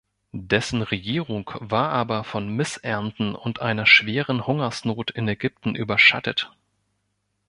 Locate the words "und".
3.35-3.61